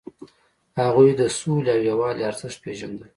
[0.81, 3.09] هغوی د سولې او یووالي ارزښت پیژندل.